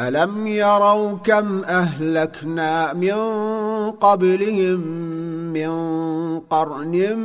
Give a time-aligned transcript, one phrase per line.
[0.00, 3.14] الم يروا كم اهلكنا من
[3.90, 4.80] قبلهم
[5.52, 5.70] من
[6.40, 7.16] قرن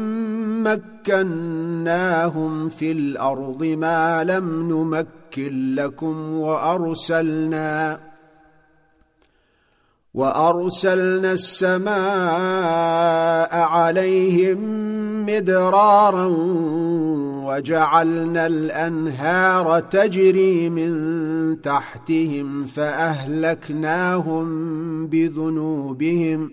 [0.64, 8.00] مكناهم في الأرض ما لم نمكن لكم وارسلنا
[10.14, 11.90] وأرسلنا السماء
[13.60, 14.60] عليهم
[15.26, 16.26] مدرارا
[17.46, 24.48] وجعلنا الأنهار تجري من تحتهم فأهلكناهم
[25.08, 26.52] بذنوبهم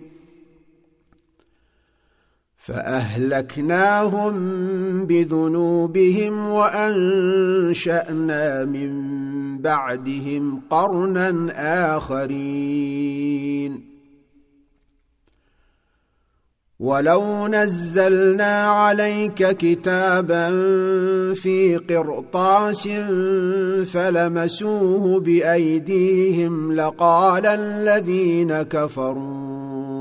[2.67, 4.35] فأهلكناهم
[5.05, 8.05] بذنوبهم وأنشأنا
[8.65, 8.91] من
[9.61, 11.53] بعدهم قرنا
[11.97, 13.87] آخرين.
[16.79, 20.49] ولو نزلنا عليك كتابا
[21.33, 22.87] في قرطاس
[23.93, 29.66] فلمسوه بايديهم لقال الذين كفروا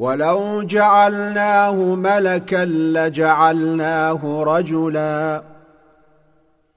[0.00, 5.42] ولو جعلناه ملكا لجعلناه رجلا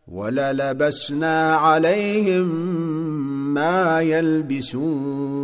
[0.07, 2.47] وللبسنا عليهم
[3.53, 5.43] ما يلبسون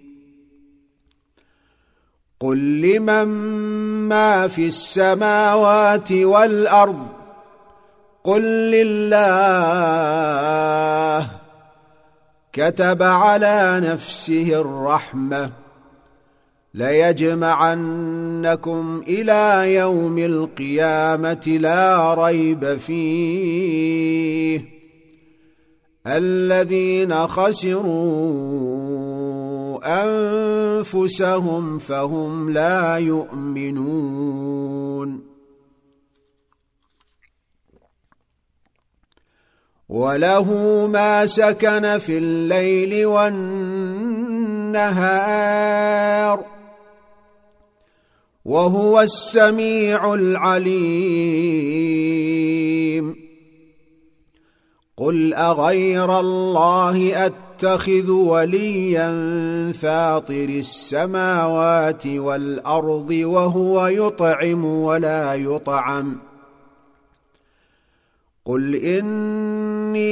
[2.41, 3.27] قل لمن
[4.09, 7.07] ما في السماوات والارض
[8.23, 8.41] قل
[8.71, 9.21] لله
[12.53, 15.51] كتب على نفسه الرحمه
[16.73, 18.23] ليجمعنكم
[19.07, 24.65] إلى يوم القيامه لا ريب فيه
[26.07, 29.10] الذين خسروا
[29.83, 34.11] أنفسهم فهم لا يؤمنون.
[39.89, 40.47] وله
[40.93, 44.31] ما سكن في الليل والنهار
[48.45, 51.31] وهو السميع العليم.
[54.97, 57.25] قل أغير الله
[57.61, 59.11] اتخذ وليا
[59.71, 66.17] فاطر السماوات والأرض وهو يطعم ولا يطعم.
[68.45, 70.09] قل إني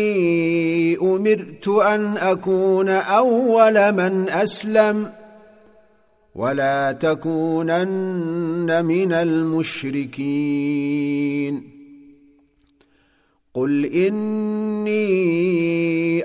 [0.98, 5.12] أمرت أن أكون أول من أسلم
[6.36, 10.20] ولا تكونن من المشركين.
[13.54, 15.40] قل اني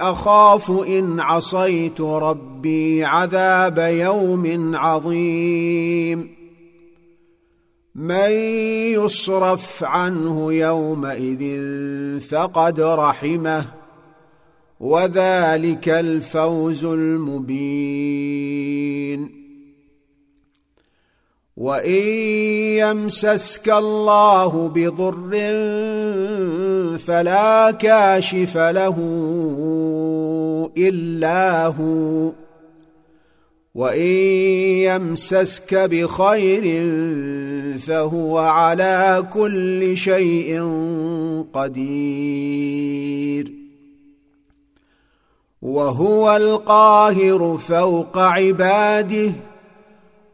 [0.00, 6.34] اخاف ان عصيت ربي عذاب يوم عظيم
[7.94, 8.30] من
[8.90, 11.60] يصرف عنه يومئذ
[12.20, 13.66] فقد رحمه
[14.80, 18.24] وذلك الفوز المبين
[21.56, 22.00] وان
[22.78, 25.30] يمسسك الله بضر
[26.98, 28.96] فلا كاشف له
[30.76, 32.32] الا هو
[33.74, 34.00] وان
[34.90, 36.64] يمسسك بخير
[37.78, 40.62] فهو على كل شيء
[41.52, 43.52] قدير
[45.62, 49.32] وهو القاهر فوق عباده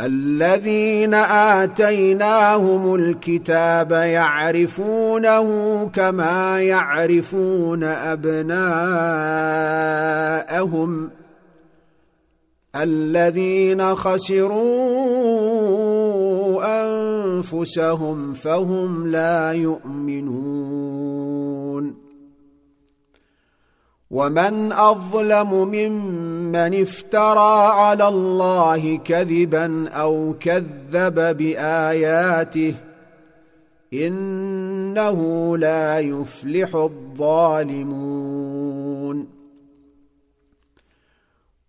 [0.00, 5.46] الذين آتيناهم الكتاب يعرفونه
[5.88, 8.60] كما يعرفون أبناءهم.
[12.76, 14.56] الذين خسروا
[16.84, 21.06] أنفسهم فهم لا يؤمنون.
[24.16, 32.74] ومن أظلم ممن افترى على الله كذبا أو كذب بآياته
[33.92, 35.20] إنه
[35.58, 38.16] لا يفلح الظالمون.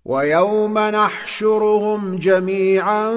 [0.06, 3.12] ويوم نحشرهم جميعا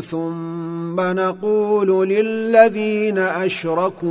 [0.00, 4.08] ثم نقول للذين أشركوا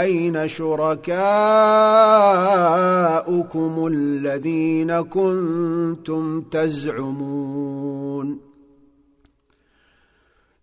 [0.00, 1.18] أين شركاؤكم
[3.92, 8.47] الذين كنتم تزعمون؟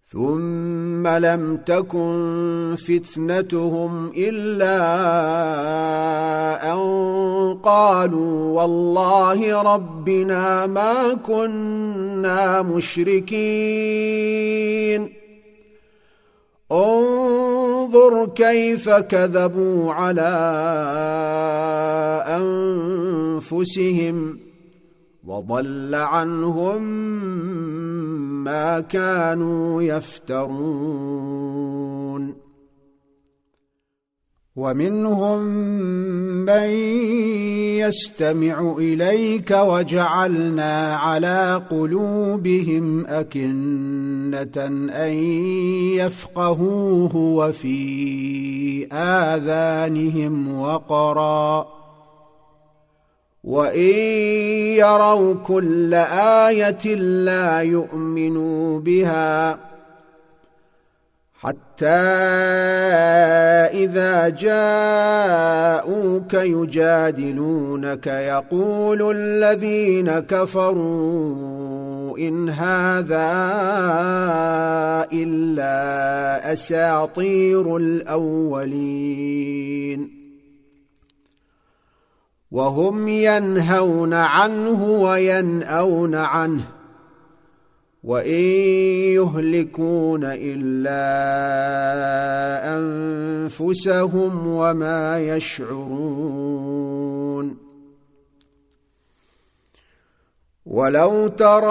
[0.08, 4.78] ثم لم تكن فتنتهم إلا
[6.74, 6.80] أن
[7.64, 13.36] قالوا والله ربنا ما كنا مشركين.
[16.72, 20.32] انظر كيف كذبوا على
[23.42, 24.45] أنفسهم.
[25.26, 26.84] وضل عنهم
[28.44, 31.56] ما كانوا يفترون.
[34.56, 35.42] ومنهم
[36.46, 36.70] من
[37.80, 45.14] يستمع إليك وجعلنا على قلوبهم أكنة أن
[45.98, 51.85] يفقهوه وفي آذانهم وقرا.
[53.46, 53.90] وان
[54.78, 59.58] يروا كل إيه لا يؤمنوا بها
[61.40, 61.86] حتى
[63.86, 65.84] اذا جاءوك
[66.34, 73.36] يجادلونك يقول الذين كفروا ان هذا
[75.14, 79.36] الا اساطير الاولين
[82.56, 86.62] وهم ينهون عنه وينأون عنه
[88.04, 88.40] وإن
[89.20, 91.06] يهلكون إلا
[92.78, 97.05] أنفسهم وما يشعرون
[100.76, 101.66] ولو ترى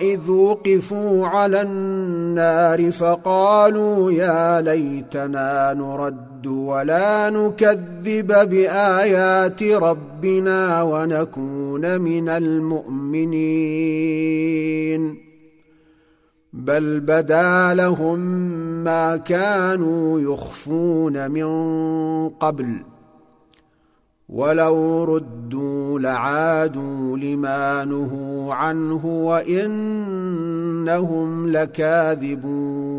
[0.00, 13.36] اذ وقفوا على النار فقالوا يا ليتنا نرد ولا نكذب بايات ربنا ونكون من المؤمنين
[16.52, 18.18] بل بدا لهم
[18.84, 21.48] ما كانوا يخفون من
[22.28, 22.95] قبل
[24.28, 30.06] ولو ردوا لعادوا لما نهوا عنه وإنهم
[31.52, 32.96] لكاذبون.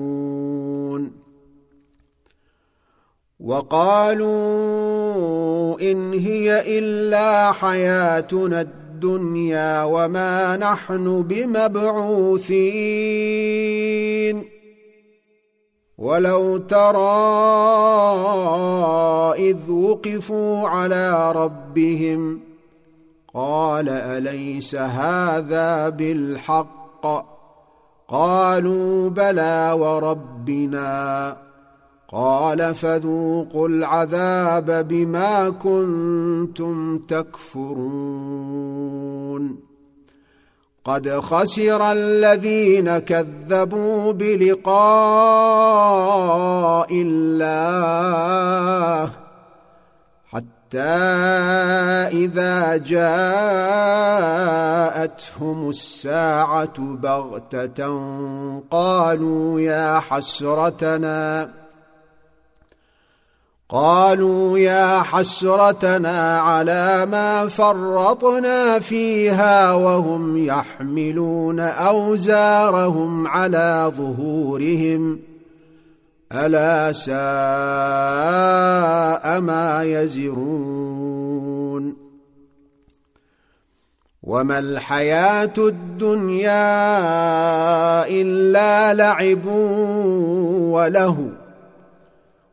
[3.39, 4.27] وقالوا
[5.91, 12.47] إن هي إلا حياتنا الدنيا وما نحن بمبعوثين.
[15.97, 16.97] ولو ترى
[19.49, 22.39] اذ وقفوا على ربهم
[23.33, 27.27] قال اليس هذا بالحق
[28.07, 31.37] قالوا بلى وربنا
[32.09, 38.07] قال فذوقوا العذاب بما كنتم تكفرون
[40.87, 44.77] قد خسر الذين كذبوا بلقاء
[46.91, 48.29] الله
[50.31, 50.79] حتى
[52.23, 53.19] إذا جاءتهم
[55.69, 58.11] الساعة بغتة
[58.71, 61.49] قالوا يا حسرتنا
[63.69, 75.19] قالوا يا حسرتنا على ما فرطنا فيها وهم يحملون أوزارهم على ظهورهم.
[76.31, 77.15] ألا ساء
[79.39, 81.27] ما يزرون.
[84.23, 86.77] وما الحياة الدنيا
[88.07, 89.45] إلا لعب
[90.71, 91.46] وله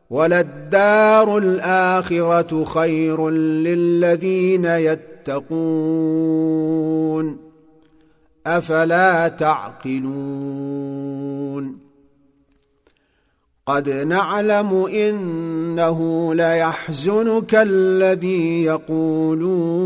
[0.09, 5.85] وللدار الآخرة خير للذين يتقون.
[8.47, 10.05] أفلا تعقلون.
[13.65, 19.85] قد نعلم إنه ليحزنك الذي يقولون.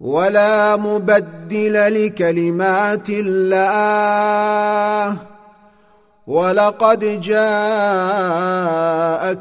[0.00, 5.16] ولا مبدل لكلمات الله.
[6.26, 7.38] ولقد جاءك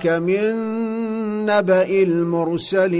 [0.07, 0.55] من
[1.45, 2.99] نبأ المرسلين.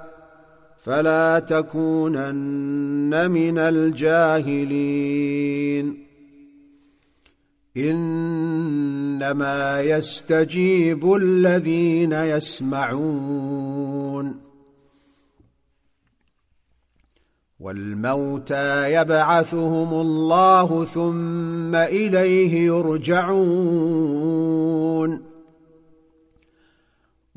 [0.81, 6.05] فلا تكونن من الجاهلين.
[7.77, 13.61] إنما يستجيب الذين يسمعون.
[17.59, 23.31] والموتى يبعثهم الله ثم إليه يرجعون.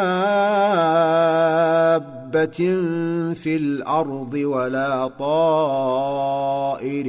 [3.34, 7.08] في الأرض ولا طائر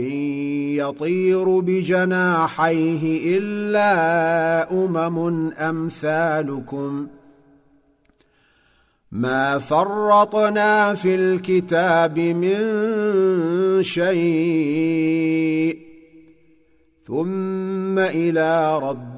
[0.79, 7.07] يطير بجناحيه الا امم امثالكم
[9.13, 12.59] ما فرطنا في الكتاب من
[13.83, 15.79] شيء
[17.07, 18.79] ثم إلى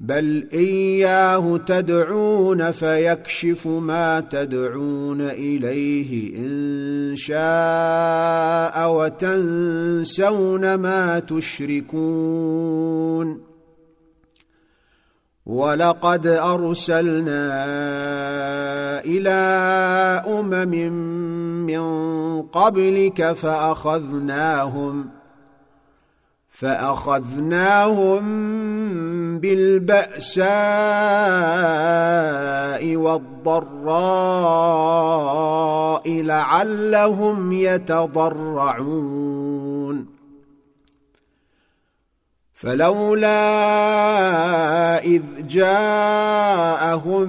[0.00, 12.68] بل إياه تدعون فيكشف ما تدعون إليه إن شاء وتنسون ما تشركون
[15.46, 17.64] ولقد أرسلنا
[19.04, 19.30] إلى
[20.28, 20.92] أمم
[21.66, 21.82] من
[22.42, 25.17] قبلك فأخذناهم
[26.58, 28.24] فأخذناهم
[29.38, 30.46] بالبأساء
[32.96, 34.02] والضراء
[36.22, 39.08] لعلهم يتضرعون.
[42.60, 43.38] فلولا
[45.04, 47.28] إذ جاءهم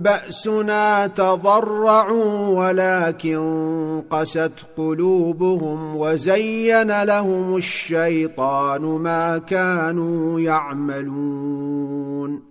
[0.00, 12.49] بأسنا تضرعوا ولكن قست قلوبهم وزين لهم الشيطان ما كانوا يعملون.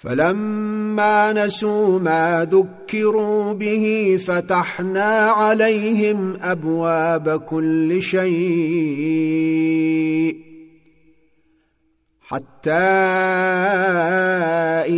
[0.00, 8.30] فلما نسوا ما ذكروا به فتحنا عليهم أبواب كل شيء
[12.20, 12.70] حتى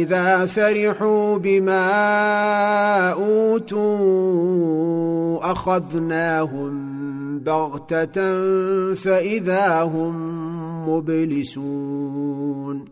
[0.03, 1.91] إذا فرحوا بما
[3.11, 3.93] أوتوا
[5.53, 6.73] أخذناهم
[7.39, 8.45] بغتة
[8.95, 10.15] فإذا هم
[10.89, 12.92] مبلسون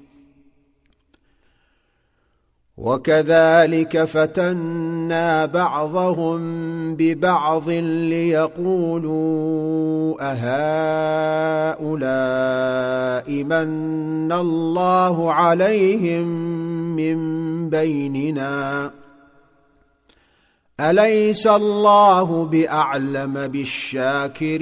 [2.81, 6.41] وكذلك فتنا بعضهم
[6.95, 7.69] ببعض
[8.09, 9.11] ليقولوا
[11.81, 11.83] أهؤلاء
[13.43, 16.27] من الله عليهم
[16.95, 18.91] من بيننا؟
[20.79, 24.61] أليس الله بأعلم بالشاكرين؟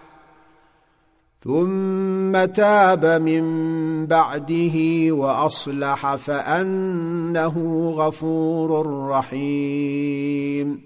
[1.43, 3.43] ثم تاب من
[4.05, 10.81] بعده وأصلح فأنه غفور رحيم.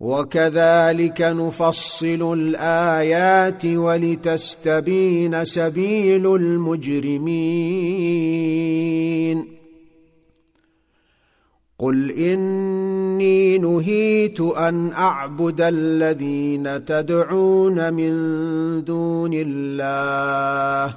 [0.00, 7.22] وكذلك نفصل الآيات ولتستبين سبيل المجرمين.
[11.82, 18.14] قل اني نهيت ان اعبد الذين تدعون من
[18.84, 20.94] دون الله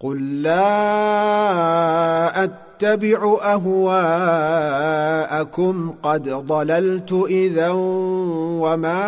[0.00, 0.84] قل لا
[2.44, 4.34] اتبع اهواءكم
[6.02, 7.70] قد ضللت اذا
[8.60, 9.04] وما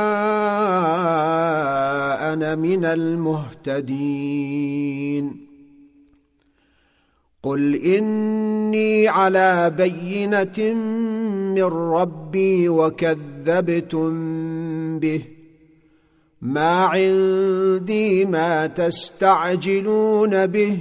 [2.33, 3.87] أنا من المهتدين
[7.47, 10.75] قل اني على بينه
[11.55, 14.09] من ربي وكذبتم
[14.99, 15.23] به
[16.43, 20.79] ما عندي ما تستعجلون به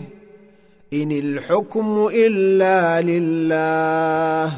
[0.93, 4.53] ان الحكم الا لله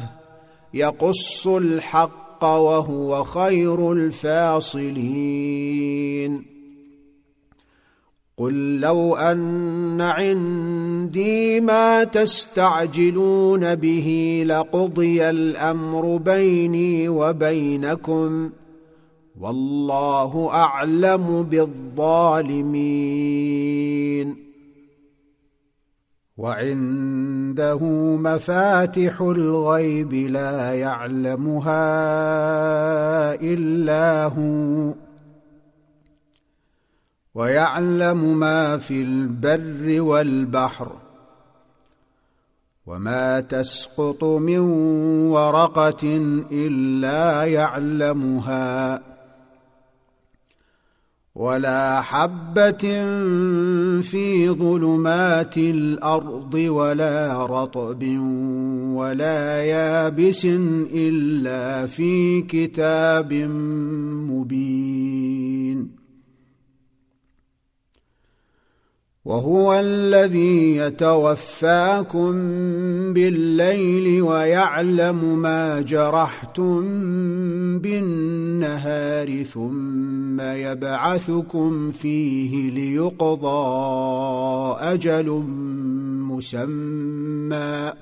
[0.74, 4.98] يقص الحق وهو خير الفاصلين
[8.38, 18.50] قل لو أن عندي ما تستعجلون به لقضي الأمر بيني وبينكم
[19.40, 22.88] والله أعلم بالظالمين.
[26.36, 27.78] وعنده
[28.16, 31.74] مفاتح الغيب لا يعلمها
[33.34, 35.07] إلا هو.
[37.38, 40.92] ويعلم ما في البر والبحر
[42.86, 44.58] وما تسقط من
[45.30, 46.16] ورقة
[46.52, 49.02] إلا يعلمها
[51.34, 52.84] ولا حبة
[54.02, 58.02] في ظلمات الأرض ولا رطب
[58.94, 60.44] ولا يابس
[60.94, 63.32] إلا في كتاب
[64.30, 65.97] مبين
[69.28, 72.32] وهو الذي يتوفاكم
[73.12, 76.80] بالليل ويعلم ما جرحتم
[77.78, 83.58] بالنهار ثم يبعثكم فيه ليقضى
[84.80, 85.44] أجل
[86.28, 87.92] مسمى.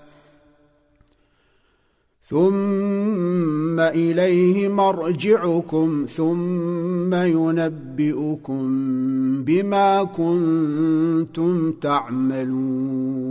[2.29, 8.67] ثم إليه مرجعكم ثم ينبئكم
[9.45, 13.27] بما كنتم تعملون.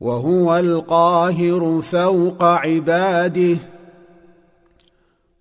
[0.00, 3.56] وهو القاهر فوق عباده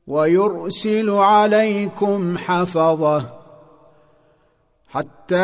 [0.07, 3.40] ويرسل عليكم حفظه
[4.91, 5.35] حتى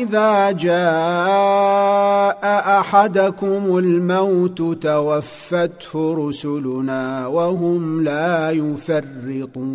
[0.00, 2.42] إذا جاء
[2.80, 9.66] أحدكم الموت توفته رسلنا وهم لا يفرطون.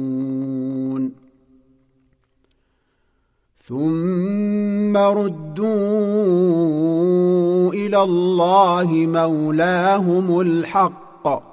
[3.67, 5.67] ثم ردوا
[7.73, 11.50] إلى الله مولاهم الحق.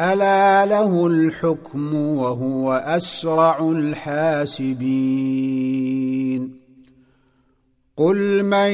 [0.00, 4.96] ألا له الحكم وهو أسرع الحاسبين
[7.96, 8.70] قل من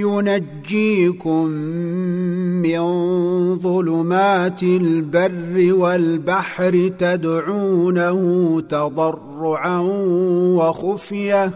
[0.00, 1.46] ينجيكم
[2.62, 2.82] من
[3.58, 9.78] ظلمات البر والبحر تدعونه تضرعا
[10.56, 11.50] وخفية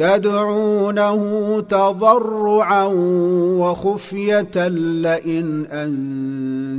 [0.00, 2.84] تدعونه تضرعا
[3.60, 5.66] وخفية لئن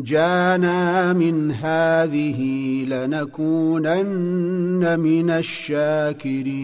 [0.07, 0.73] أنجانا
[1.13, 2.41] من هذه
[2.85, 3.99] لنكونن
[4.99, 6.61] من الشاكرين.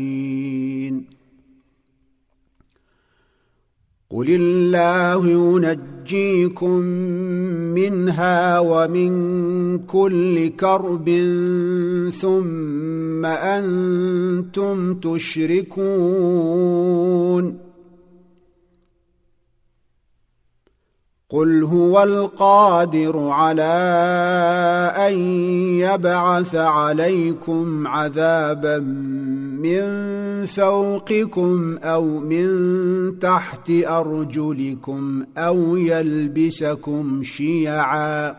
[4.12, 6.80] قل الله ينجيكم
[7.76, 11.10] منها ومن كل كرب
[12.22, 16.48] ثم أنتم تشركون
[21.30, 23.64] قل هو القادر على
[24.98, 25.14] ان
[25.80, 28.78] يبعث عليكم عذابا
[29.58, 38.36] من فوقكم أو من تحت أرجلكم أو يلبسكم شيعا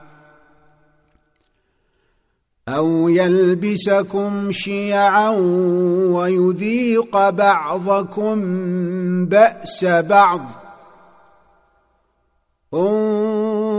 [2.69, 5.31] أو يلبسكم شيعا
[6.11, 8.37] ويذيق بعضكم
[9.27, 10.41] بأس بعض.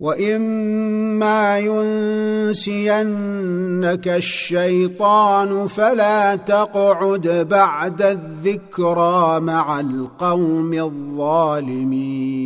[0.00, 2.98] واما ينسينك
[4.08, 12.36] الشيطان فلا تقعد بعد الذكرى مع القوم الظالمين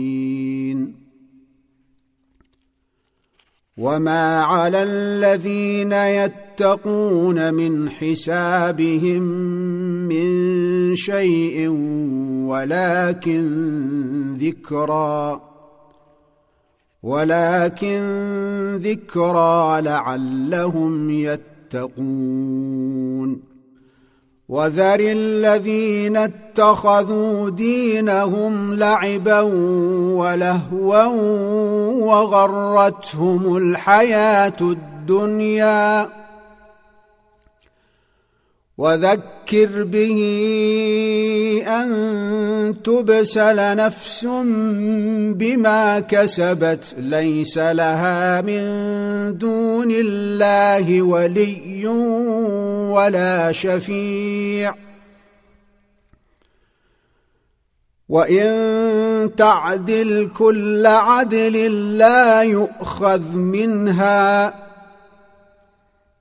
[3.76, 9.22] وما على الذين يتقون من حسابهم
[10.08, 11.68] من شيء
[12.48, 13.44] ولكن
[14.40, 15.49] ذكرى
[17.02, 18.00] ولكن
[18.82, 21.50] ذكرى لعلهم يتقون.
[24.48, 29.40] وذر الذين اتخذوا دينهم لعبا
[30.20, 31.04] ولهوا
[32.04, 36.19] وغرتهم الحياة الدنيا.
[38.80, 40.18] وذكر به
[41.66, 44.24] أن تبسل نفس
[45.34, 48.62] بما كسبت ليس لها من
[49.38, 51.86] دون الله ولي
[52.88, 54.74] ولا شفيع.
[58.08, 64.69] وإن تعدل كل عدل لا يؤخذ منها.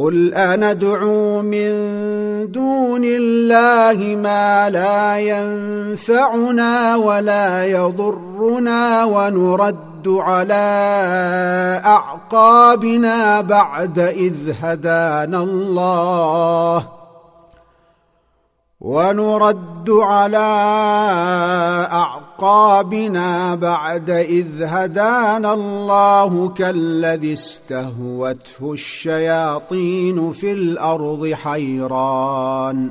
[0.00, 1.72] قل اندعو من
[2.52, 10.54] دون الله ما لا ينفعنا ولا يضرنا ونرد على
[11.84, 16.99] اعقابنا بعد اذ هدانا الله
[18.80, 20.36] ونرد على
[21.92, 32.90] أعقابنا بعد إذ هدانا الله كالذي استهوته الشياطين في الأرض حيران.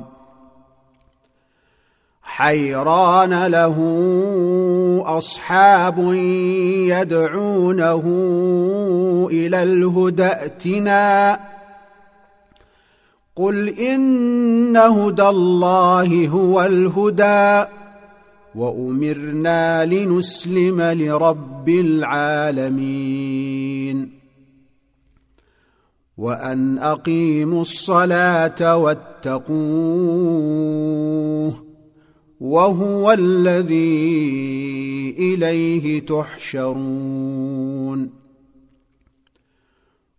[2.22, 3.76] حيران له
[5.06, 5.98] أصحاب
[6.88, 8.02] يدعونه
[9.32, 11.40] إلى الهدى ائتنا
[13.40, 17.64] قل ان هدى الله هو الهدى
[18.54, 23.00] وامرنا لنسلم لرب العالمين
[26.18, 29.60] وان اقيموا الصلاه واتقوه
[32.40, 34.20] وهو الذي
[35.18, 37.40] اليه تحشرون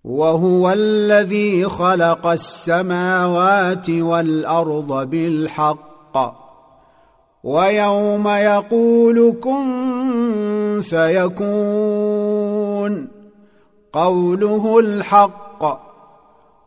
[0.04, 6.42] وهو الذي خلق السماوات والأرض بالحق.
[7.44, 11.32] ويوم يقول كن فيكون.
[13.94, 15.92] قوله الحق.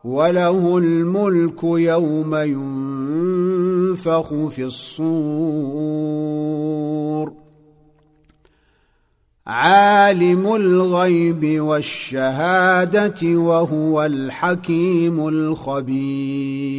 [0.04, 5.04] وله الملك يوم ينفخ في الصور.
[9.46, 16.74] عالم الغيب والشهادة وهو الحكيم الخبير.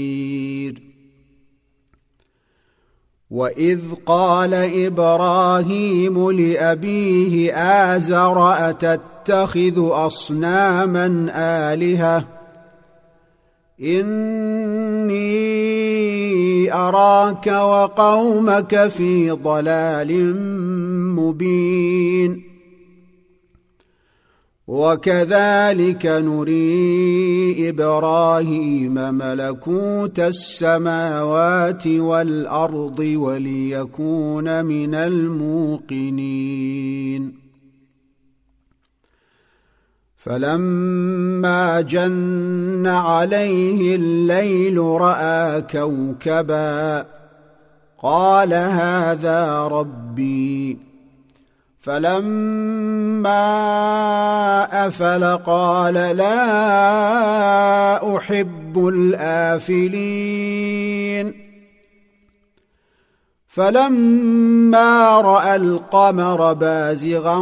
[3.32, 7.54] وإذ قال إبراهيم لأبيه
[7.96, 12.26] آزر أتتخذ أصناما آلهة؟
[13.82, 15.36] إني
[16.74, 20.36] أراك وقومك في ضلال
[21.16, 22.55] مبين.
[24.68, 36.36] وكذلك نري إبراهيم ملكوت السماوات والأرض وليكون من الموقنين.
[40.18, 47.06] فلما جن عليه الليل رأى كوكبا
[48.02, 50.95] قال هذا ربي.
[51.86, 53.46] فلما
[54.88, 56.38] أفل قال لا
[58.18, 60.26] أحب الآفلين.
[63.48, 67.38] فلما رأى القمر بازغا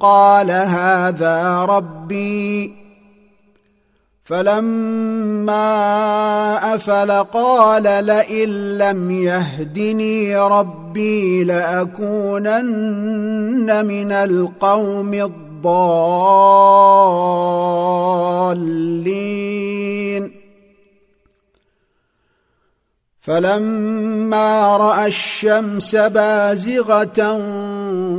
[0.00, 2.83] قال هذا ربي
[4.24, 5.64] فلما
[6.74, 12.56] أفل قال لئن لم يهدني ربي لأكونن
[13.86, 16.24] من القوم الضالين.
[23.20, 27.38] فلما رأى الشمس بازغة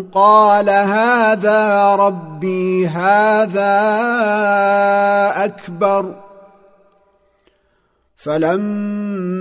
[0.01, 3.75] قال هذا ربي هذا
[5.45, 6.15] اكبر
[8.15, 9.39] فلما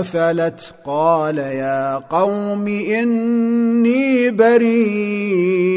[0.00, 5.76] افلت قال يا قوم اني بريء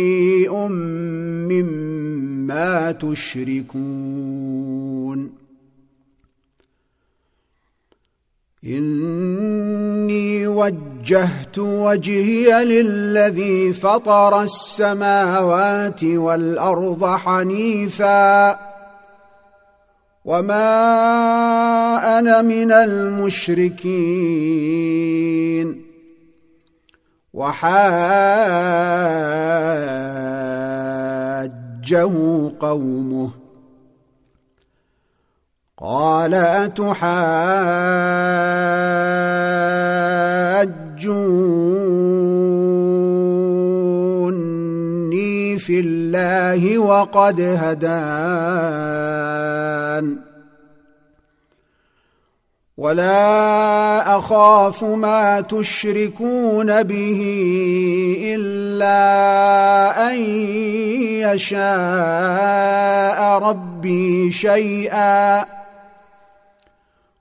[1.50, 4.20] مما تشركون
[11.00, 18.60] وجهت وجهي للذي فطر السماوات والأرض حنيفا.
[20.26, 20.60] وما
[22.20, 23.86] أنا من المشركين.
[27.34, 28.10] وحاجه
[32.60, 33.30] قومه.
[35.78, 36.34] قال
[41.00, 41.18] اتحاجوني
[45.58, 47.90] في الله وقد هدان.
[52.78, 57.22] ولا أخاف ما تشركون به
[58.36, 58.92] إلا
[60.12, 60.16] أن
[61.36, 61.60] يشاء
[63.40, 65.59] ربي شيئا.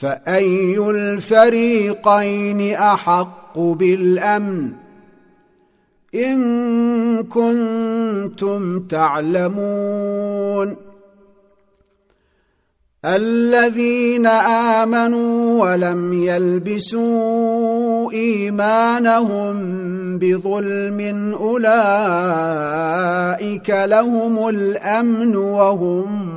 [0.00, 4.72] فأي الفريقين أحق بالأمن؟
[6.14, 6.38] إن
[7.22, 10.76] كنتم تعلمون.
[13.04, 19.58] الذين آمنوا ولم يلبسوا إيمانهم
[20.18, 21.70] بظلم أولئك
[23.70, 26.28] لهم الأمن وهم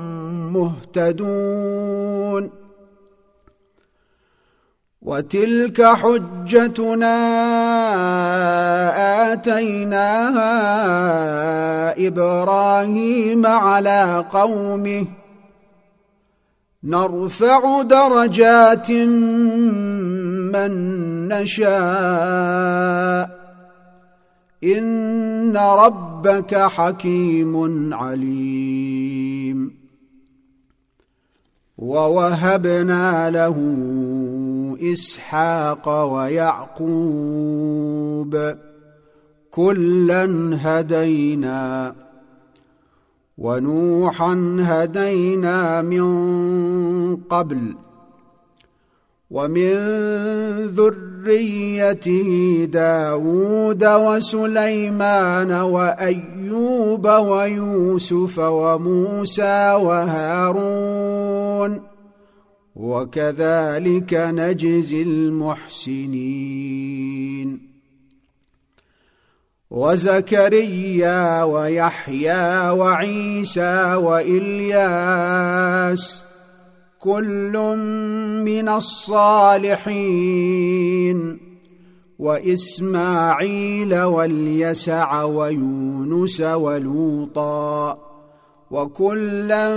[0.54, 2.21] مهتدون.
[5.02, 7.18] وتلك حجتنا
[9.34, 10.48] آتيناها
[12.08, 15.06] إبراهيم على قومه.
[16.84, 18.92] نرفع درجات
[20.52, 20.72] من
[21.28, 21.82] نشاء.
[24.64, 29.82] إن ربك حكيم عليم.
[31.78, 33.56] ووهبنا له
[34.84, 37.52] إسحاق ويعقوب
[39.52, 41.96] كلا هدينا
[43.38, 46.06] ونوحا هدينا من
[47.16, 47.76] قبل
[49.32, 49.74] ومن
[50.76, 52.30] ذريته
[52.72, 61.12] داود وسليمان وأيوب ويوسف وموسى وهارون
[62.76, 66.52] وكذلك نجزي المحسنين.
[69.72, 75.42] وزكريا ويحيى وعيسى وإلياس
[77.00, 77.76] كل
[78.46, 80.32] من الصالحين.
[82.22, 88.11] وإسماعيل واليسع ويونس ولوطا
[88.72, 89.70] وكلا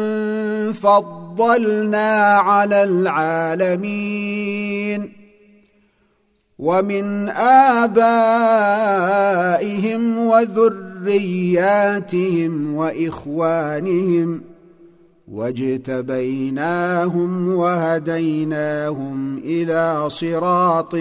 [0.73, 5.13] فضلنا على العالمين.
[6.59, 7.79] ومن آبائهم
[10.19, 10.75] وذرياتهم
[12.75, 14.41] وإخوانهم
[15.33, 20.95] واجتبيناهم وهديناهم إلى صراط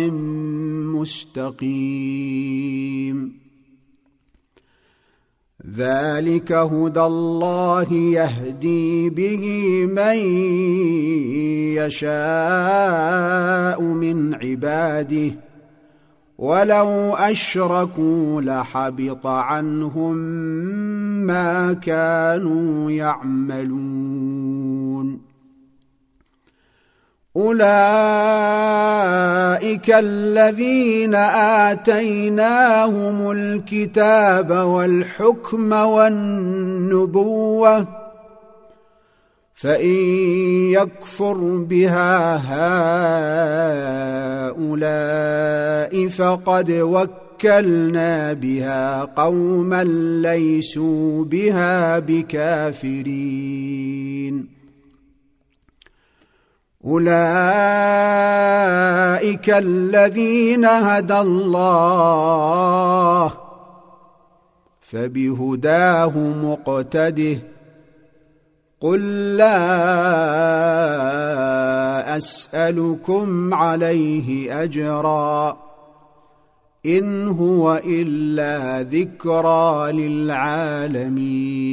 [1.53, 3.42] مستقيم.
[5.77, 9.45] ذلك هدى الله يهدي به
[9.85, 10.17] من
[11.77, 15.31] يشاء من عباده.
[16.37, 20.15] ولو أشركوا لحبط عنهم
[21.25, 24.52] ما كانوا يعملون.
[27.35, 27.63] أولئك
[29.89, 31.15] الذين
[31.65, 37.23] آتيناهم الكتاب والحكم والنبوة
[39.55, 39.95] فإن
[40.71, 41.37] يكفر
[41.69, 42.35] بها
[44.53, 49.83] هؤلاء فقد وكلنا بها قوما
[50.21, 53.33] ليسوا بها بكافرين.
[56.85, 57.09] أولئك
[59.49, 61.73] الذين هدى الله
[64.81, 67.37] فبهداه مقتده
[68.81, 69.63] قل لا
[72.17, 75.57] أسألكم عليه أجرا
[76.85, 81.63] إن هو إلا ذكرى للعالمين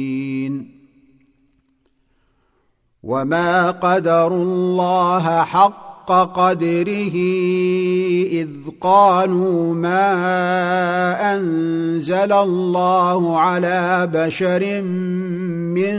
[3.03, 7.15] وما قدروا الله حق قدره
[8.31, 8.49] اذ
[8.81, 10.13] قالوا ما
[11.35, 15.97] انزل الله على بشر من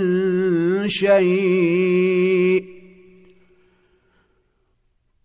[0.89, 2.72] شيء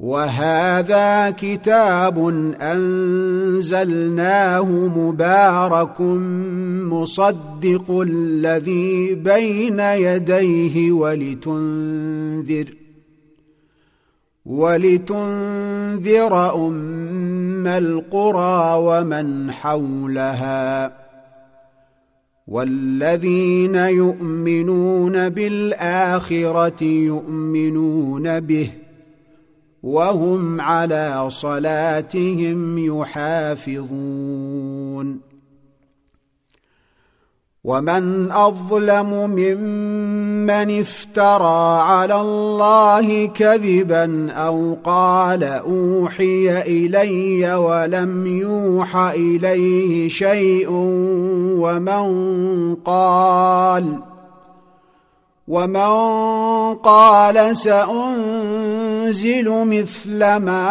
[0.00, 2.28] وهذا كتاب
[2.60, 4.64] أنزلناه
[4.96, 6.00] مبارك
[6.90, 12.74] مصدق الذي بين يديه ولتنذر
[14.46, 20.92] ولتنذر أم القرى ومن حولها
[22.48, 28.70] والذين يؤمنون بالآخرة يؤمنون به
[29.82, 34.50] وهم على صلاتهم يحافظون.
[37.64, 50.66] ومن أظلم ممن افترى على الله كذبا أو قال أوحي إلي ولم يوح إليه شيء
[51.60, 52.04] ومن
[52.74, 53.84] قال
[55.50, 55.90] ومن
[56.74, 60.62] قال سانزل مثل ما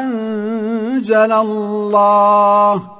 [0.00, 2.99] انزل الله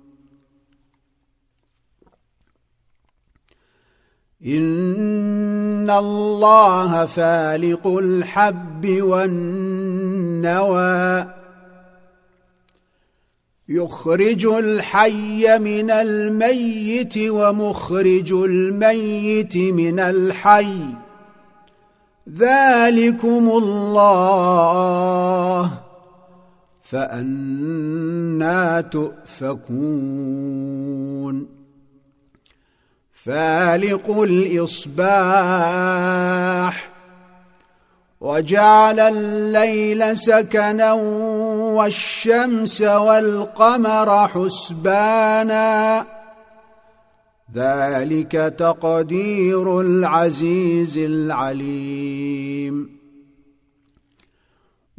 [4.45, 10.45] ان الله فالق الحب والنوى
[13.69, 20.75] يخرج الحي من الميت ومخرج الميت من الحي
[22.29, 24.11] ذلكم الله
[26.83, 30.31] فانا تؤفكون
[33.25, 35.21] فالق الإصباح
[38.21, 40.93] وجعل الليل سكنا
[41.73, 46.05] والشمس والقمر حسبانا
[47.55, 53.00] ذلك تقدير العزيز العليم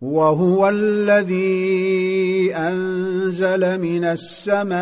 [0.00, 4.78] وهو الذي أنزل من السماء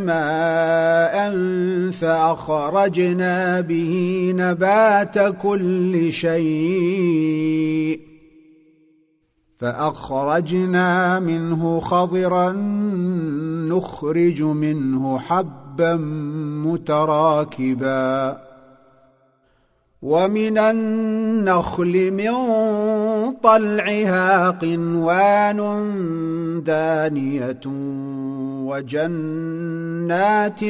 [0.00, 1.30] ماء
[1.90, 8.00] فأخرجنا به نبات كل شيء
[9.58, 12.52] فأخرجنا منه خضرا
[13.68, 15.94] نخرج منه حبا
[16.64, 18.43] متراكبا
[20.04, 22.32] ومن النخل من
[23.42, 25.60] طلعها قنوان
[26.66, 27.60] دانية
[28.68, 30.64] وجنات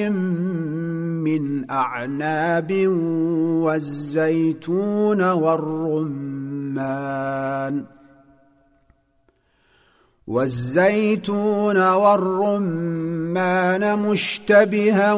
[1.25, 2.87] من أعناب
[3.67, 6.85] والزيتون والرمان
[10.27, 15.13] والزيتون والرمان مشتبها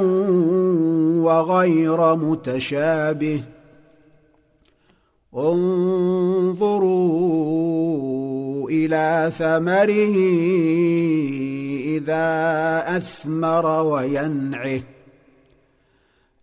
[1.24, 3.42] وغير متشابه
[5.36, 6.70] انظروا
[8.70, 10.16] إلى ثمره
[11.96, 14.80] إذا أثمر وينعه.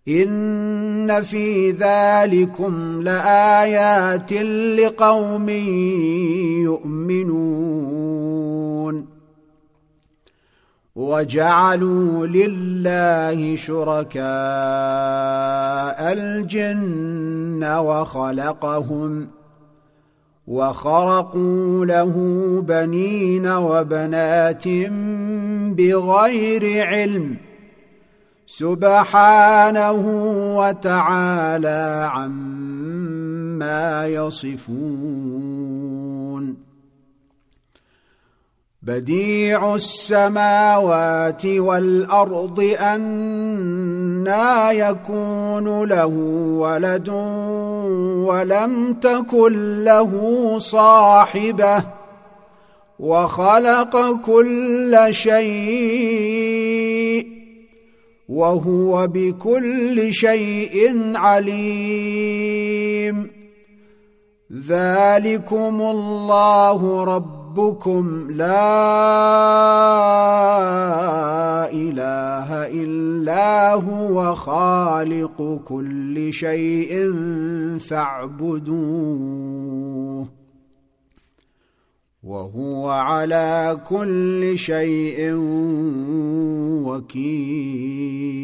[0.08, 4.34] إن في ذلكم لآيات
[4.80, 5.50] لقوم
[6.64, 8.04] يؤمنون.
[10.96, 14.24] وجعلوا لله شركاء
[16.14, 19.28] الجن وخلقهم
[20.48, 22.16] وخرقوا له
[22.68, 24.68] بنين وبنات
[25.78, 27.38] بغير علم
[28.48, 30.02] سبحانه
[30.58, 35.54] وتعالى عما يصفون
[38.84, 46.06] بديع السماوات والأرض أنا يكون له
[46.58, 47.10] ولد
[48.28, 50.12] ولم تكن له
[50.60, 51.84] صاحبة
[53.00, 56.54] وخلق كل شيء
[58.30, 62.64] وهو بكل شيء عليم.
[64.68, 67.04] ذلكم الله
[67.58, 68.46] ربكم لا
[71.72, 72.50] إله
[72.84, 77.14] إلا هو خالق كل شيء
[77.80, 79.14] فاعبدوه
[82.24, 85.34] وهو على كل شيء
[87.14, 88.44] وكيل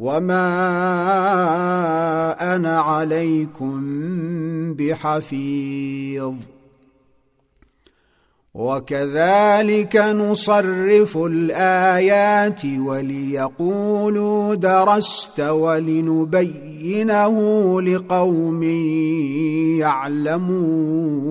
[0.00, 0.46] وما
[2.56, 3.80] أنا عليكم
[4.74, 6.34] بحفيظ
[8.54, 17.36] وكذلك نصرف الايات وليقولوا درست ولنبينه
[17.82, 18.62] لقوم
[19.80, 21.30] يعلمون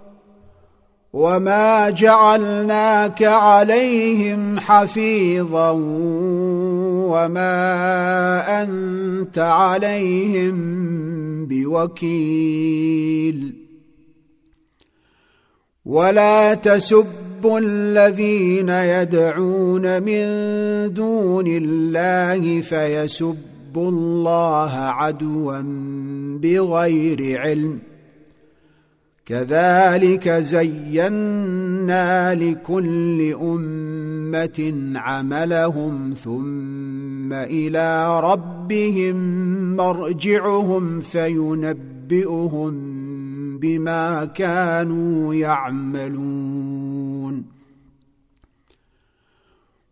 [1.13, 5.71] وما جعلناك عليهم حفيظا
[7.11, 7.43] وما
[8.63, 10.55] انت عليهم
[11.45, 12.91] بوكيل
[15.85, 20.25] ولا تسبوا الذين يدعون من
[20.93, 25.61] دون الله فيسبوا الله عدوا
[26.41, 27.90] بغير علم
[29.25, 31.95] كذلك زينا
[32.35, 39.15] لكل أمة عملهم ثم إلى ربهم
[39.75, 42.73] مرجعهم فينبئهم
[43.59, 46.90] بما كانوا يعملون.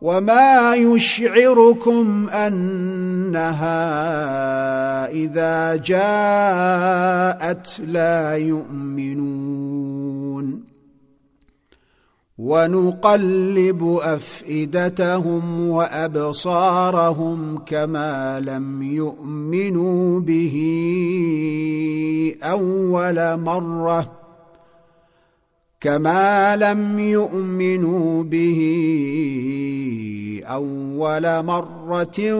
[0.00, 3.80] وما يشعركم انها
[5.10, 9.90] اذا جاءت لا يؤمنون
[12.38, 20.56] ونقلب افئدتهم وابصارهم كما لم يؤمنوا به
[22.42, 24.19] اول مره
[25.80, 28.60] كما لم يؤمنوا به
[30.46, 32.34] اول مره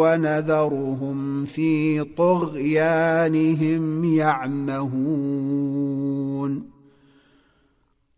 [0.00, 5.56] ونذرهم في طغيانهم يعمهون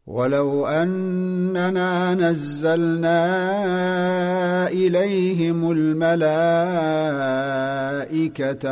[0.09, 3.19] ولو أننا نزلنا
[4.69, 6.09] إليهم الملائكة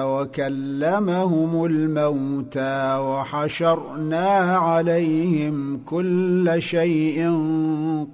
[0.06, 7.30] وكلمهم الموتى وحشرنا عليهم كل شيء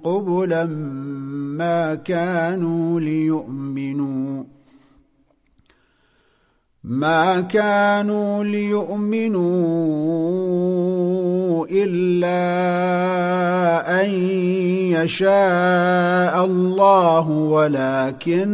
[0.03, 0.65] قبلا
[1.57, 4.43] ما كانوا ليؤمنوا
[6.83, 9.43] ما كانوا ليؤمنوا
[11.71, 12.43] إلا
[14.03, 14.09] أن
[14.91, 18.47] يشاء الله ولكن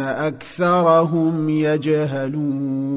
[0.00, 2.96] أكثرهم يجهلون.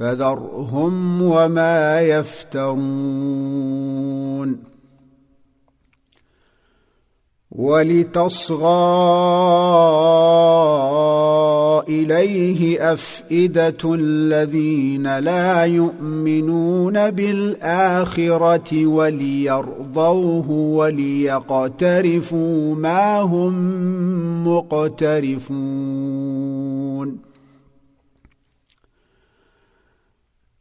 [0.00, 3.30] فذرهم وما يفترون.
[7.52, 8.60] ولتصغى
[11.88, 21.94] إليه أفئدة الذين لا يؤمنون بالآخرة وليرضوه وليقترفوا
[22.74, 23.54] ما هم
[24.48, 26.00] مقترفون.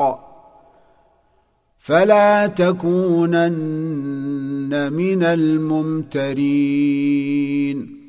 [0.00, 0.34] الحق.
[1.78, 8.00] فلا تكونن من الممترين.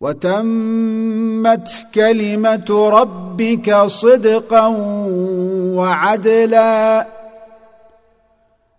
[0.00, 4.66] وتمت كلمة ربك صدقا
[5.76, 7.06] وعدلا.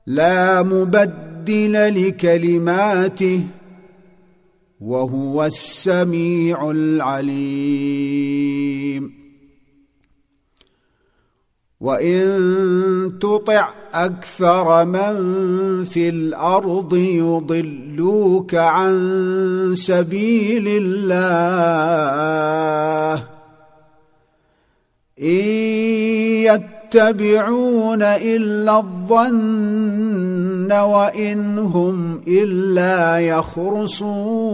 [0.07, 3.41] لا مبدل لكلماته.
[4.81, 9.22] وهو السميع العليم.
[11.83, 15.15] وان تطع أكثر من
[15.85, 21.63] في الأرض يضلوك عن سبيل الله
[25.19, 25.43] ان
[26.95, 34.53] يتبعون الا الظن وان هم الا يخرصون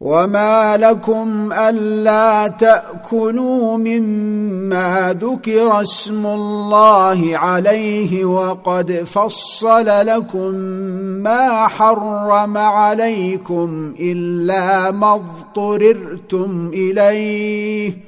[0.00, 10.54] وما لكم الا تاكلوا مما ذكر اسم الله عليه وقد فصل لكم
[11.22, 18.07] ما حرم عليكم الا ما اضطررتم اليه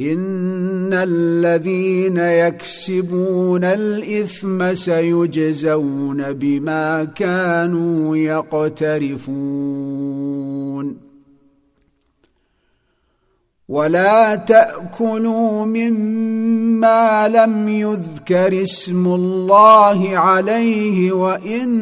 [0.00, 9.68] ان الذين يكسبون الاثم سيجزون بما كانوا يقترفون
[13.68, 21.74] ولا تاكلوا مما لم يذكر اسم الله عليه وانه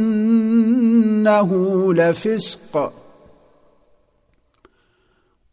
[1.95, 2.93] لفسق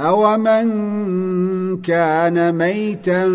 [0.00, 0.66] أومن
[1.76, 3.28] كان ميتا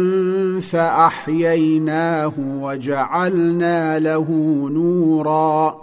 [0.62, 4.28] فأحييناه وجعلنا له
[4.72, 5.78] نورا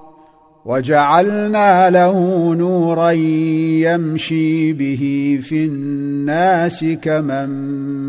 [0.65, 2.15] وجعلنا له
[2.55, 7.49] نورا يمشي به في الناس كمن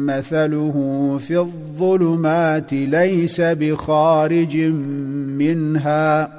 [0.05, 4.57] مثله في الظلمات ليس بخارج
[5.37, 6.38] منها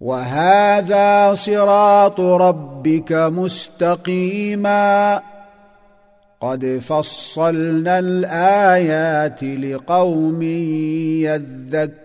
[0.00, 5.20] وهذا صراط ربك مستقيما.
[6.40, 10.42] قد فصلنا الآيات لقوم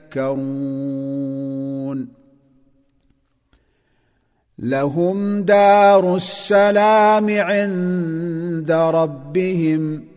[0.07, 2.07] يذكرون.
[4.59, 10.12] لهم دار السلام عند ربهم.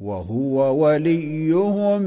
[0.00, 2.02] وهو وليهم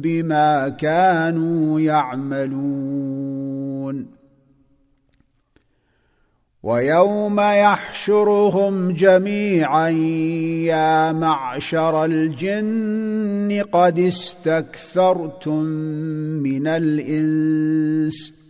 [0.00, 3.02] بما كانوا يعملون.
[6.62, 9.88] ويوم يحشرهم جميعا
[10.68, 15.64] يا معشر الجن قد استكثرتم
[16.42, 18.41] من الإنس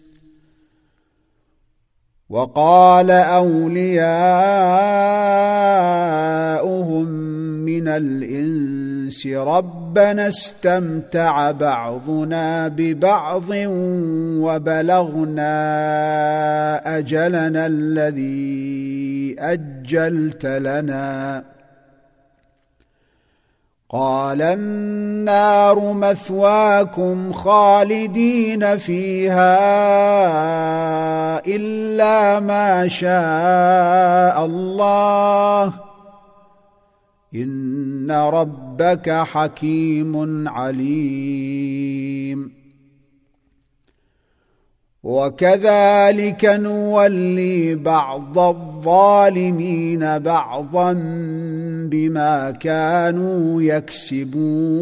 [2.33, 3.93] وقال أولياؤهم
[7.64, 13.49] من الإنس ربنا استمتع بعضنا ببعض
[14.41, 15.49] وبلغنا
[16.99, 21.43] أجلنا الذي أجلت لنا
[23.93, 29.59] قال النار مثواكم خالدين فيها
[31.47, 35.72] إلا ما شاء الله.
[37.34, 42.62] إن ربك حكيم عليم.
[45.05, 50.93] وكذلك نولي بعض الظالمين بعضا
[51.91, 54.73] بما كانوا يكسبون.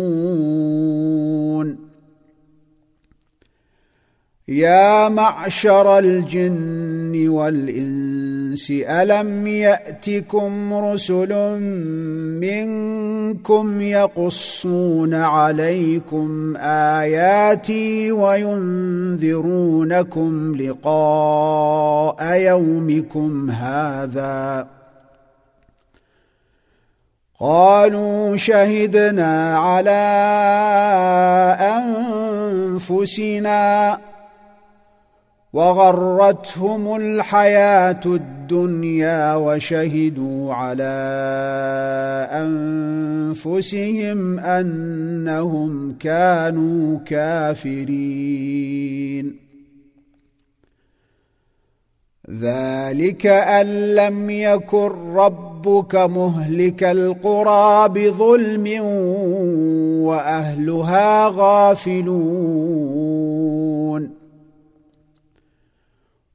[4.51, 11.61] يا معشر الجن والإنس ألم يأتكم رسل
[12.41, 19.27] منكم يقصون عليكم آياتي وينذرونكم
[20.57, 24.67] لقاء يومكم هذا؟
[27.41, 29.91] قالوا شهدنا على
[32.79, 33.99] أنفسنا
[35.53, 40.85] وغرتهم الحياة الدنيا وشهدوا على
[43.35, 48.51] أنفسهم أنهم كانوا كافرين.
[52.41, 58.85] ذلك أن لم يكن ربك مهلك القرى بظلم
[60.05, 62.61] وأهلها غافلون.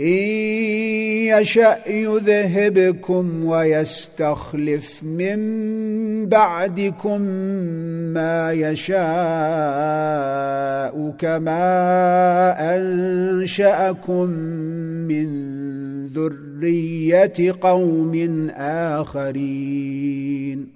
[0.00, 5.38] إن يشأ يذهبكم ويستخلف من
[6.28, 7.20] بعدكم
[8.14, 9.04] ما يشاء
[11.18, 14.30] كما أنشأكم
[15.08, 15.26] من
[16.06, 20.68] ذرية قوم آخرين.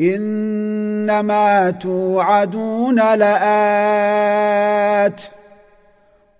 [0.00, 5.20] إنما توعدون لآت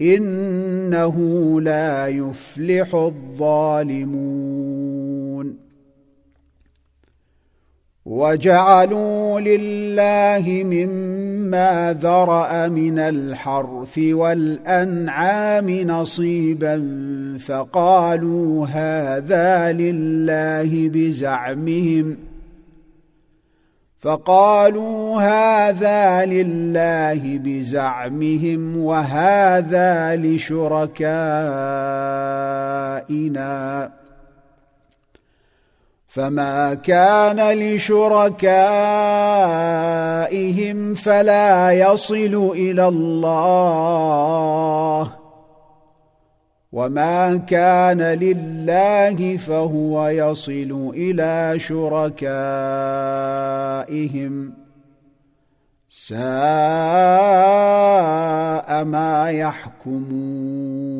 [0.00, 1.16] إنه
[1.60, 4.40] لا يفلح الظالمون.
[8.06, 16.76] وجعلوا لله مما ذرأ من الحرث والأنعام نصيبا
[17.38, 22.29] فقالوا هذا لله بزعمهم ۖ.
[24.00, 31.00] فقالوا هذا لله بزعمهم وهذا لشركائنا.
[36.08, 38.54] فما كان لشركائهم
[40.94, 44.00] فلا يصل إلى الله.
[46.72, 52.20] وما كان لله فهو يصل إلى شركائهم
[55.90, 56.20] ساء
[58.84, 60.99] ما يحكمون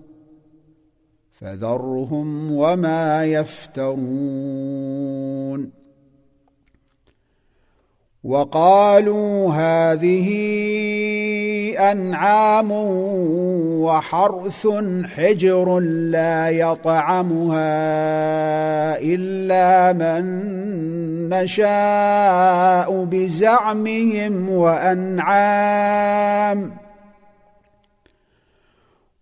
[1.41, 4.61] فذرهم وما يفترون.
[8.23, 10.27] وقالوا هذه
[11.91, 12.71] أنعام
[13.81, 14.67] وحرث
[15.15, 17.71] حجر لا يطعمها
[18.99, 20.25] إلا من
[21.29, 26.01] نشاء بزعمهم وأنعام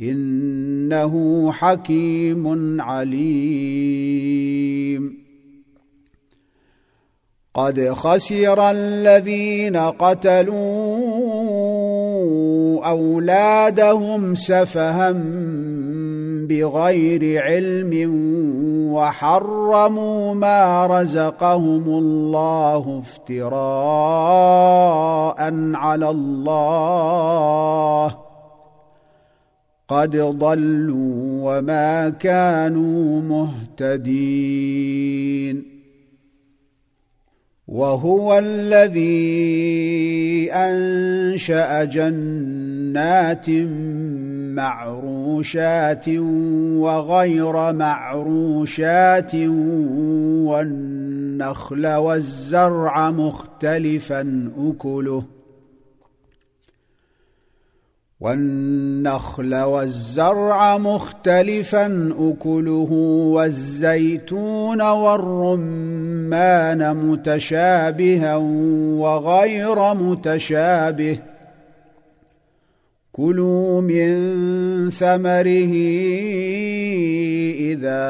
[0.00, 4.44] إنه حكيم عليم.
[7.54, 10.54] قد خسر الذين قتلوا
[12.88, 15.12] أولادهم سفها
[16.48, 18.10] بغير علم
[18.92, 23.54] وحرموا ما رزقهم الله افتراء
[25.74, 28.23] على الله.
[29.88, 33.22] قد ضلوا وما كانوا
[33.80, 35.04] مهتدين
[37.68, 39.42] وهو الذي
[40.52, 43.50] انشا جنات
[44.54, 46.08] معروشات
[46.78, 49.34] وغير معروشات
[50.44, 55.33] والنخل والزرع مختلفا اكله
[58.20, 62.88] والنخل والزرع مختلفا أكله
[63.34, 66.26] والزيتون والرمان
[66.96, 68.36] متشابها
[68.96, 71.18] وغير متشابه.
[73.12, 74.10] كلوا من
[74.90, 75.74] ثمره
[77.58, 78.04] إذا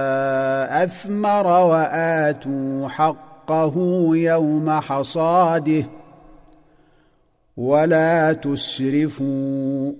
[0.84, 3.74] أثمر وآتوا حقه
[4.12, 5.84] يوم حصاده.
[7.56, 9.92] ولا تسرفوا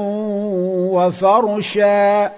[0.93, 2.31] وفرشا.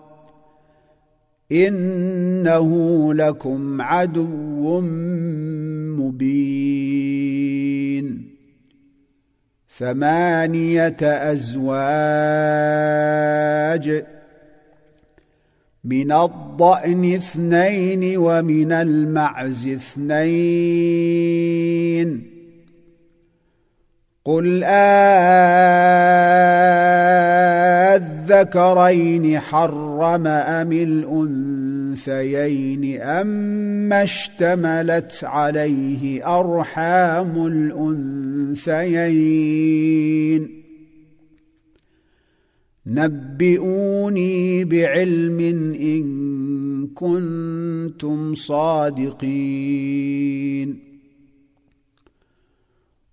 [1.52, 2.70] إنه
[3.14, 4.80] لكم عدو
[6.00, 7.16] مبين.
[9.78, 11.66] ثمانية أزواج
[15.84, 21.06] من الضأن اثنين ومن المعز اثنين.
[24.24, 24.64] قل
[28.30, 30.72] أذكرين حرم أم
[31.98, 37.46] الأنثيين أما اشتملت عليه أرحام
[38.66, 40.62] الأنثيين.
[42.86, 45.40] نبئوني بعلم
[45.80, 49.26] إن كنتم صادقين.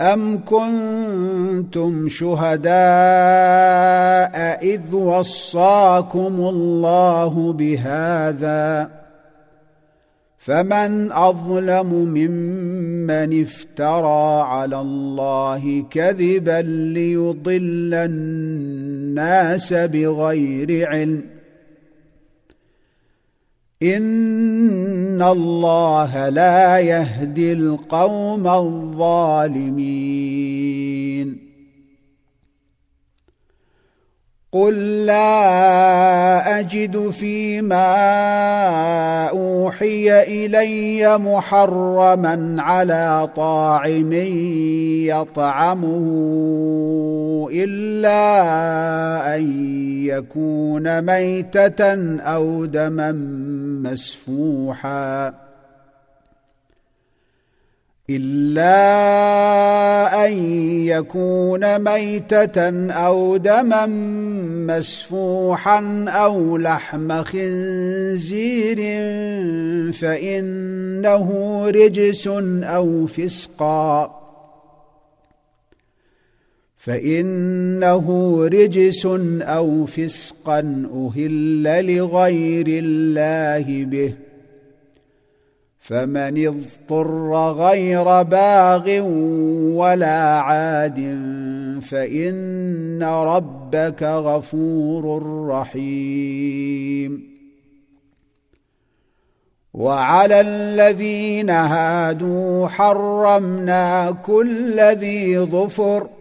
[0.00, 2.70] أم كنتم شهداء
[4.64, 8.90] إذ وصاكم الله بهذا
[10.38, 21.35] فمن أظلم ممن افترى على الله كذبا ليضل الناس بغير علم
[23.82, 29.86] ان الله لا يهدي القوم الظالمين.
[34.52, 37.86] قل لا اجد فيما
[39.28, 44.12] اوحي الي محرما على طاعم
[45.12, 46.06] يطعمه
[47.52, 48.16] الا
[49.36, 49.44] ان
[50.04, 53.12] يكون ميته أو دما
[53.82, 55.34] مسفوحا.
[58.10, 58.76] إلا
[60.26, 60.32] أن
[60.86, 63.86] يكون ميتة أو دما
[64.66, 68.76] مسفوحا أو لحم خنزير
[69.92, 71.30] فإنه
[71.66, 72.28] رجس
[72.62, 74.25] أو فسقا.
[76.86, 79.06] فإنه رجس
[79.42, 80.58] أو فسقا
[80.94, 84.14] أهل لغير الله به.
[85.80, 89.00] فمن اضطر غير باغ
[89.76, 90.98] ولا عاد
[91.82, 97.36] فإن ربك غفور رحيم.
[99.74, 106.15] وعلى الذين هادوا حرمنا كل ذي ظفر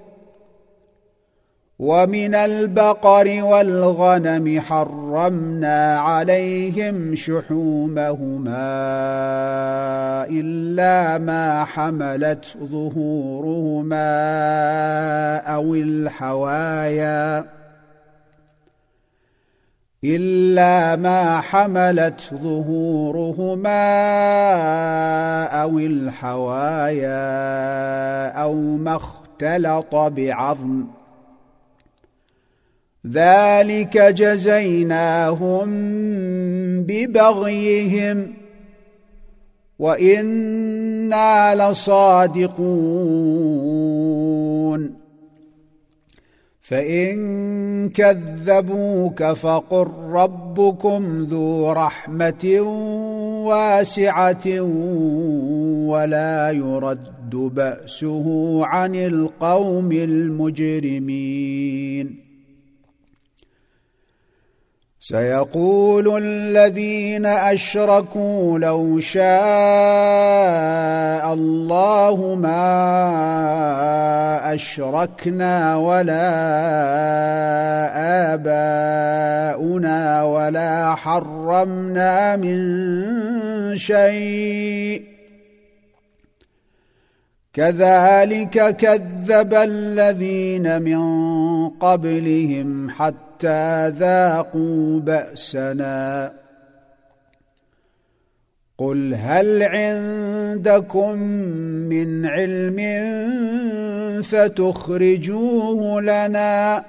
[1.79, 8.65] ومن البقر والغنم حرمنا عليهم شحومهما
[10.29, 14.07] إلا ما حملت ظهورهما
[15.37, 17.45] أو الحوايا
[20.03, 23.83] إلا ما حملت ظهورهما
[25.43, 27.17] أو الحوايا
[28.41, 30.85] أو ما اختلط بعظم
[33.11, 35.65] ذلك جزيناهم
[36.81, 38.33] ببغيهم
[39.79, 42.95] وإنا لصادقون.
[46.61, 52.59] فإن كذبوك فقل ربكم ذو رحمة
[53.45, 54.61] واسعة
[55.87, 61.05] ولا يرد بأسه عن القوم المجرمين.
[65.07, 69.23] سيقول الذين أشركوا لو شاء
[71.33, 72.63] الله ما
[74.53, 76.31] أشركنا ولا
[78.33, 85.14] آباؤنا ولا حرمنا من شيء
[87.55, 90.99] كذلك كذب الذين من
[91.69, 96.33] قبلهم حتى ذاقوا بأسنا.
[98.77, 101.17] قل هل عندكم
[101.89, 102.77] من علم
[104.21, 106.83] فتخرجوه لنا؟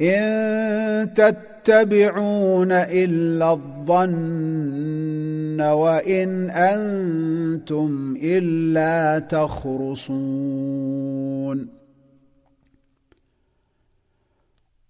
[0.00, 1.14] إن
[1.64, 10.12] تتبعون إلا الظن وإن أنتم إلا تخرصون.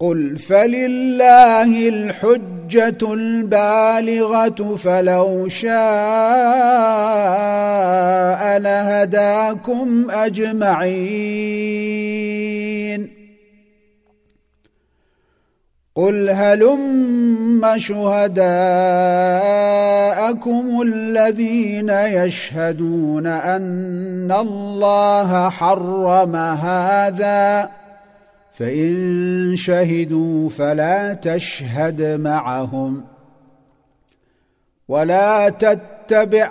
[0.01, 5.73] قل فلله الحجة البالغة فلو شاء
[8.59, 10.83] لهداكم أجمعين.
[15.95, 18.43] قل هلم شهداءكم
[20.83, 27.71] الذين يشهدون ان الله حرم هذا
[28.53, 33.05] فان شهدوا فلا تشهد معهم
[34.89, 36.51] ولا تتبع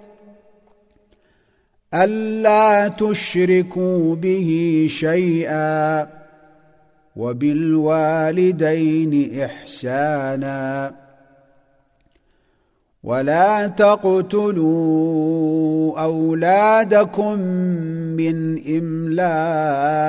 [1.93, 6.07] ألا تشركوا به شيئا
[7.15, 8.61] وبالوالدين
[9.43, 10.91] إحسانا
[13.03, 15.11] ولا تقتلوا
[16.01, 17.39] أولادكم
[18.17, 20.01] من إملاق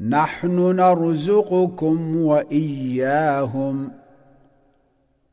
[0.00, 3.90] نحن نرزقكم وإياهم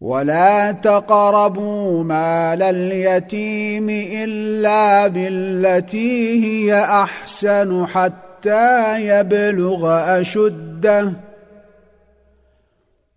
[0.00, 9.88] ولا تقربوا مال اليتيم الا بالتي هي احسن حتى يبلغ
[10.20, 11.12] اشده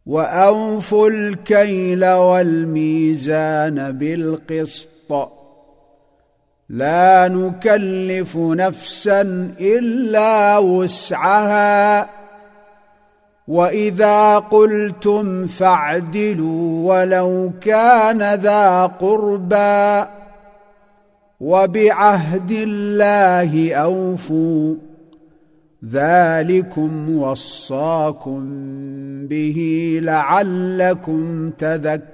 [0.05, 4.89] واوفوا الكيل والميزان بالقسط
[6.69, 9.21] لا نكلف نفسا
[9.59, 12.09] الا وسعها
[13.47, 20.05] واذا قلتم فاعدلوا ولو كان ذا قربى
[21.39, 24.75] وبعهد الله اوفوا
[25.91, 28.41] ذلكم وصاكم
[29.27, 32.13] به لعلكم تذكرون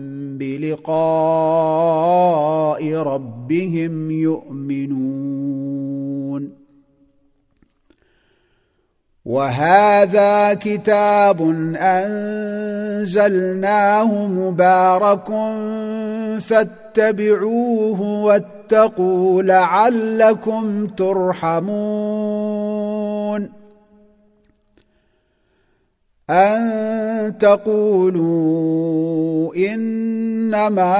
[0.41, 0.93] بلقاء
[2.93, 5.71] ربهم يؤمنون.
[9.25, 11.41] وهذا كتاب
[11.77, 13.07] أنزلناه
[14.27, 15.27] مبارك
[16.41, 21.61] فاتبعوه واتقوا لعلكم ترحمون.
[26.31, 28.71] أن تقولوا
[29.55, 30.95] إنما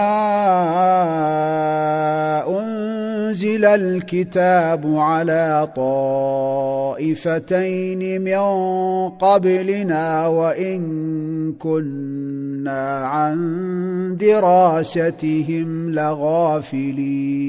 [2.48, 5.70] أنزل الكتاب على
[6.95, 8.40] طائفتين من
[9.10, 10.82] قبلنا وإن
[11.53, 17.41] كنا عن دراستهم لغافلين.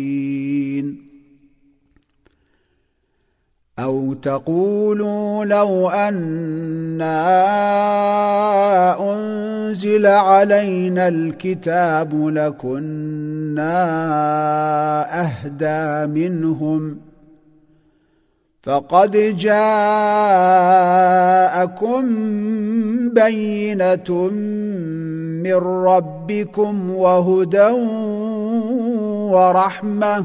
[3.83, 7.13] أو تقولوا لو أنا
[9.13, 13.83] أنزل علينا الكتاب لكنا
[15.21, 16.99] أهدى منهم
[18.63, 19.75] فقد جاءكم
[23.09, 24.31] بينة
[25.43, 25.55] من
[25.87, 27.71] ربكم وهدى
[29.33, 30.25] ورحمة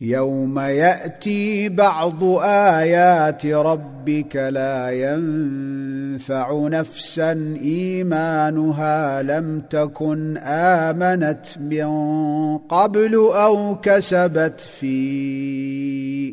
[0.00, 7.32] يوم يأتي بعض آيات ربك لا ينفع نفسا
[7.62, 11.88] إيمانها لم تكن آمنت من
[12.58, 14.96] قبل أو كسبت في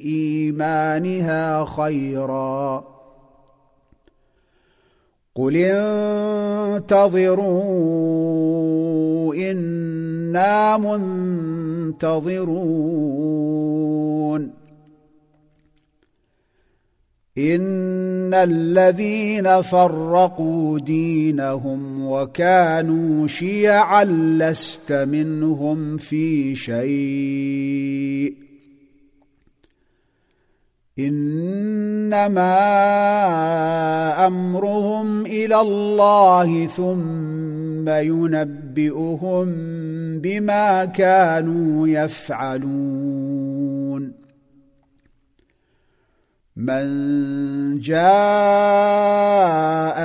[0.05, 2.92] إيمانها خيرا
[5.35, 5.55] قل
[6.75, 7.43] انتظروا
[9.35, 10.77] أنا
[11.97, 12.53] منتظرون
[17.37, 28.42] ان الذين فرقوا دينهم وكانوا شيعا لست منهم في شيء
[30.99, 32.57] إنما
[34.27, 39.47] أمرهم إلى الله ثم ينبئهم
[40.19, 43.43] بما كانوا يفعلون.
[46.55, 48.03] من جاء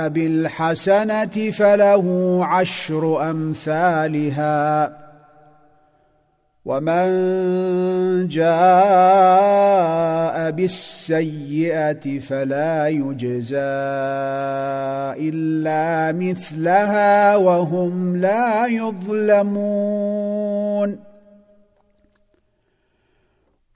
[0.09, 5.08] بالحسنة فله عشر أمثالها.
[6.65, 7.07] ومن
[8.27, 9.69] جاء
[10.51, 13.57] بالسيئه فلا يجزى
[15.29, 19.89] الا مثلها وهم لا يظلمون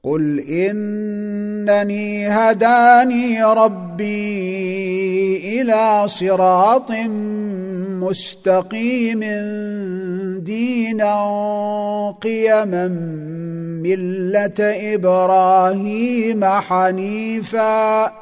[0.04, 5.03] قل انني هداني ربي
[5.64, 6.92] إلى صراط
[8.04, 9.20] مستقيم
[10.44, 11.16] دينا
[12.22, 12.88] قيما
[13.84, 14.60] ملة
[14.96, 18.14] إبراهيم حنيفا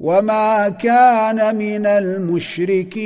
[0.00, 2.96] وما كان من المشركين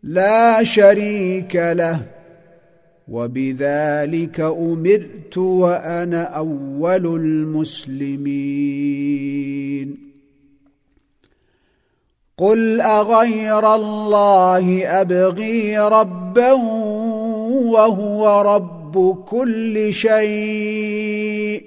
[0.03, 2.01] لا شريك له
[3.07, 8.25] وبذلك امرت وأنا اول المسلمين.
[12.37, 16.51] قل اغير الله ابغي ربا
[17.71, 21.65] وهو رب كل شيء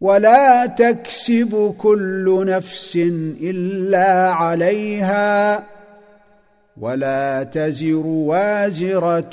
[0.00, 2.96] ولا تكسب كل نفس
[3.42, 5.64] الا عليها
[6.80, 9.30] ولا تزر وازره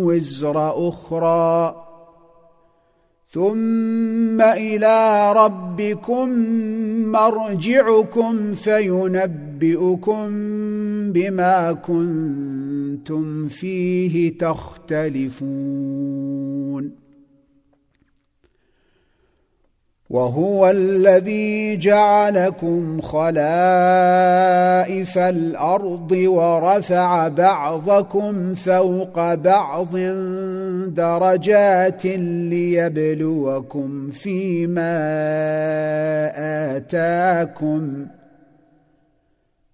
[0.00, 1.87] وزر أخرى
[3.30, 6.28] ثم إلى ربكم
[7.12, 10.28] مرجعكم فينبئكم
[11.12, 15.48] بما كنتم فيه تختلفون.
[20.10, 23.58] وهو الذي جعلكم خلائف
[25.18, 29.96] الأرض ورفع بعضكم فوق بعض
[30.86, 32.06] درجات
[32.50, 34.98] ليبلوكم فيما
[36.76, 38.06] آتاكم